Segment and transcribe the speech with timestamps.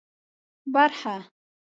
[0.73, 1.15] برخه